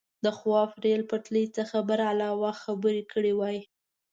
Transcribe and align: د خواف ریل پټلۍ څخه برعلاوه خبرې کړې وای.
د 0.23 0.27
خواف 0.37 0.71
ریل 0.83 1.01
پټلۍ 1.09 1.45
څخه 1.57 1.77
برعلاوه 1.89 2.51
خبرې 2.63 3.03
کړې 3.11 3.33
وای. 3.39 3.57